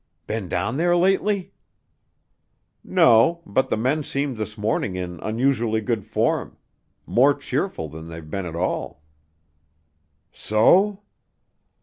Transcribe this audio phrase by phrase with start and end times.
[0.25, 1.53] "Been down there lately?"
[2.83, 6.57] "No; but the men seemed this morning in unusually good form.
[7.05, 9.03] More cheerful than they've been at all."
[10.31, 11.03] "So?"